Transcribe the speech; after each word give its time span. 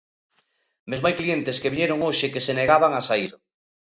Mesmo 0.89 1.05
hai 1.07 1.15
clientes 1.19 1.59
que 1.61 1.71
viñeron 1.73 1.99
hoxe 2.07 2.31
que 2.33 2.43
se 2.45 2.55
negaban 2.59 2.91
a 2.95 3.01
saír. 3.09 3.31